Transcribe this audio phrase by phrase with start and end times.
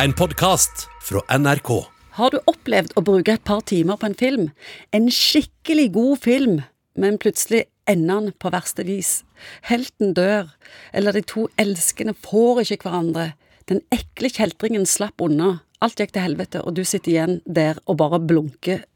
[0.00, 1.68] En podkast fra NRK.
[2.16, 4.46] Har du opplevd å bruke et par timer på en film?
[4.96, 6.54] En skikkelig god film,
[6.96, 9.10] men plutselig ender den på verste vis.
[9.68, 10.48] Helten dør,
[10.96, 13.26] eller de to elskende får ikke hverandre.
[13.68, 15.58] Den ekle kjeltringen slapp unna.
[15.84, 18.86] Alt gikk til helvete, og du sitter igjen der og bare blunker.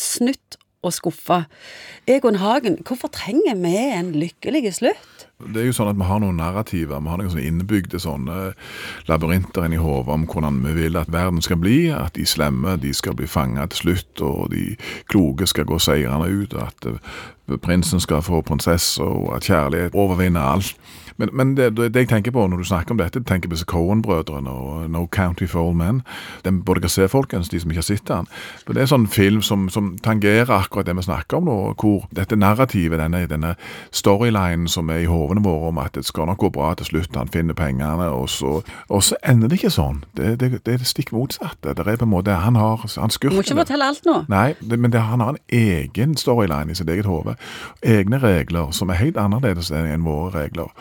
[0.00, 1.42] Snytt og skuffa.
[2.08, 5.25] Egon Hagen, hvorfor trenger vi en lykkelig slutt?
[5.36, 8.36] Det er jo sånn at Vi har noen narrativer, vi har noen sånne innebygde sånne
[9.08, 11.90] labyrinter inni hodet om hvordan vi vil at verden skal bli.
[11.92, 14.70] At de slemme de skal bli fanga til slutt, og de
[15.12, 16.56] kloke skal gå seirende ut.
[16.56, 20.72] og At prinsen skal få prinsesse, og at kjærlighet overvinner alt.
[21.16, 24.50] Men, men det, det, jeg tenker på når du snakker om dette, tenker på Cohen-brødrene
[24.50, 26.02] og No County for Old Men.
[26.44, 28.28] Den se, folkens, de som ikke har sett den.
[28.66, 31.56] For Det er en sånn film som, som tangerer akkurat det vi snakker om nå,
[31.80, 33.54] hvor dette narrativet, denne, denne
[33.90, 37.16] storylinen som er i hovene våre om at det skal nok gå bra til slutt,
[37.16, 40.04] han finner pengene, og så, og så ender det ikke sånn.
[40.16, 41.74] Det, det, det er det stikk motsatte.
[41.74, 44.16] Det er på en måte, Han har han Du må ikke fortelle alt nå.
[44.28, 47.36] Nei, men det, han har en egen storyline i sitt eget hode.
[47.82, 50.72] Egne regler som er helt annerledes enn våre regler.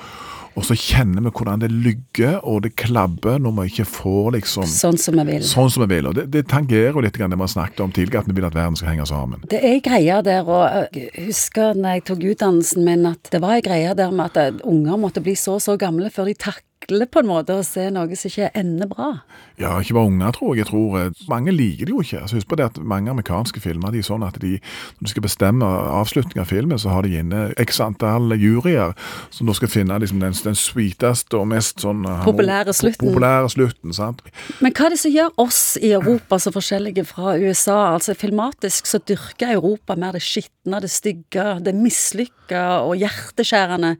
[0.56, 4.68] Og så kjenner vi hvordan det lygger og det klabber når vi ikke får liksom
[4.72, 5.44] Sånn som vi vil.
[5.44, 6.08] sånn som vi vil.
[6.08, 8.48] Og det, det tangerer jo litt det vi har snakket om tidligere, at vi vil
[8.48, 9.44] at verden skal henge sammen.
[9.52, 13.42] Det er ei greie der, og jeg husker når jeg tok utdannelsen min, at det
[13.44, 16.38] var ei greie der med at unger måtte bli så og så gamle før de
[16.86, 19.12] takler på en måte å se noe som ikke ender bra.
[19.58, 20.66] Ja, ikke bare unger, tror jeg.
[20.66, 22.22] Jeg tror eh, Mange liker det jo ikke.
[22.22, 24.58] Altså, husk på det at Mange amerikanske filmer de er sånn at de,
[25.00, 28.94] når de skal bestemme avslutning av filmen, så har de inne x antall juryer
[29.34, 33.10] som da skal finne liksom, den, den sweeteste og mest sånn eh, Populære slutten.
[33.10, 34.24] Populære slutten, sant?
[34.64, 37.80] Men hva er det som gjør oss i Europa så forskjellige fra USA?
[37.96, 43.96] Altså Filmatisk så dyrker Europa mer det skitne, det stygge, det mislykka og hjerteskjærende,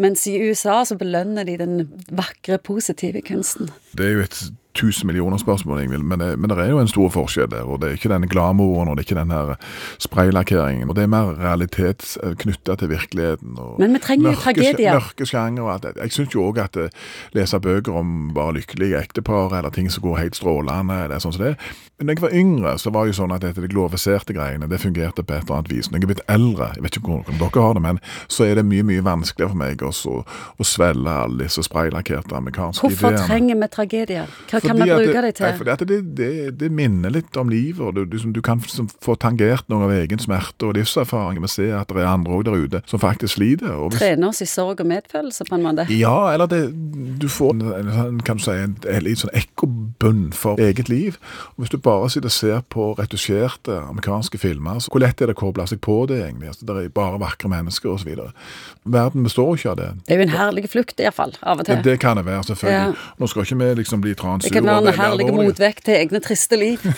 [0.00, 1.76] mens i USA så belønner de den
[2.08, 2.23] vakre,
[2.64, 3.70] positive kunsten.
[3.98, 4.42] Det er jo et
[4.74, 7.62] tusen millioner spørsmål, Ingvild, men, det- men det er jo en stor forskjell der.
[7.62, 9.54] og Det er ikke denne glamouren og det er ikke den her
[9.98, 10.88] spraylakkeringen.
[10.88, 13.54] og Det er mer realitet knytta til virkeligheten.
[13.58, 14.92] og Men vi trenger mørke- tragedier.
[14.98, 15.92] Mørke sjanger og alt det.
[16.02, 16.88] Jeg syns jo òg at eh,
[17.34, 21.44] lese bøker om bare lykkelige ektepar eller ting som går helt strålende, eller sånn som
[21.44, 21.56] det.
[21.98, 24.68] Men da jeg var yngre, så var det jo sånn at dette de glorifiserte greiene,
[24.68, 25.88] det fungerte på et eller annet vis.
[25.90, 28.54] Når jeg er blitt eldre, jeg vet ikke hvordan dere har det, men så er
[28.56, 30.24] det mye mye vanskeligere for meg også å,
[30.58, 33.26] å svelge alle disse spraylakkerte amerikanske Hvorfor ideene.
[33.26, 34.26] trenger vi tragedier?
[34.50, 35.58] Hva kan man vi bruke det, det Nei, til?
[35.60, 36.30] fordi at det, det,
[36.60, 37.80] det minner litt om livet.
[37.84, 41.40] og Du, du, du kan liksom få tangert noe av egen smerte og livserfaring.
[41.44, 43.74] Vi ser at det er andre òg der ute som faktisk sliter.
[43.88, 45.86] Hvis, Trene oss i sorg og medfølelse, på en måte.
[45.94, 46.62] ja, eller det,
[47.20, 51.18] du får en, en, kan du si, en, en litt sånn ekkobunn for eget liv.
[51.54, 55.30] Og Hvis du bare sitter og ser på retusjerte amerikanske filmer, så hvor lett er
[55.30, 56.50] det å koble seg på det egentlig?
[56.52, 58.10] Altså, det er bare vakre mennesker osv.
[58.84, 59.88] Verden består ikke av det.
[60.06, 61.80] Det er jo en herlig flukt, iallfall, av og til.
[61.84, 62.96] det kan det være, selvfølgelig.
[62.98, 63.14] Ja.
[63.20, 64.53] Nå skal ikke vi liksom bli Det transure.
[64.54, 66.84] Kan være en herlig motvekt til egne triste liv.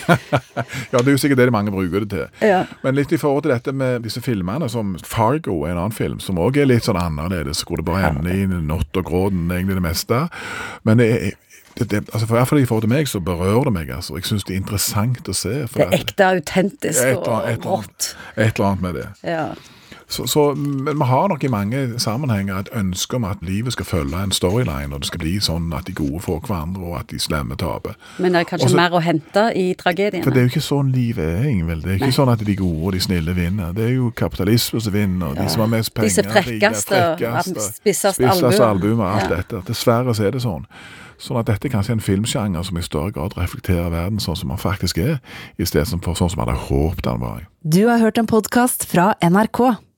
[0.93, 2.45] Ja, det er jo sikkert det mange bruker det til.
[2.47, 2.63] Ja.
[2.83, 6.21] Men litt i forhold til dette med disse filmene, som Fargo er en annen film,
[6.23, 9.77] som òg er litt sånn annerledes, hvor det bare ender i natt og gråten, egentlig
[9.81, 10.23] det meste.
[10.89, 11.35] Men det er
[11.77, 13.91] det, det, altså for, hvert fall i forhold til meg så berører det meg.
[13.93, 14.17] altså.
[14.17, 15.55] Jeg syns det er interessant å se.
[15.75, 18.15] Det er ekte, autentisk og rått.
[18.37, 19.09] et eller annet med det.
[19.29, 19.51] Ja.
[20.09, 23.85] Så, så, men vi har nok i mange sammenhenger et ønske om at livet skal
[23.85, 27.09] følge en storyline, og det skal bli sånn at de gode får hverandre, og at
[27.11, 27.97] de slemme taper.
[28.23, 30.23] Men det er kanskje Også- mer å hente i tragediene?
[30.23, 31.83] For det er jo ikke sånn livet er, Ingvild.
[31.83, 32.19] Det er ikke Nei.
[32.21, 33.73] sånn at de gode og de snille vinner.
[33.75, 36.09] Det er jo kapitalisme som vinner, og de som har mest penger.
[36.09, 38.21] De som er frekkeste og rikeste, spissest
[38.61, 38.95] albue.
[38.95, 39.37] og alt Ja.
[39.37, 39.63] dette.
[39.67, 40.65] Dessverre så er det sånn.
[41.19, 44.49] Sånn at dette er kanskje en filmsjanger som i større grad reflekterer verden sånn som
[44.51, 45.19] den faktisk er,
[45.59, 47.47] i stedet for sånn som man hadde håpet den var.
[47.69, 49.77] Du har hørt en podkast fra NRK.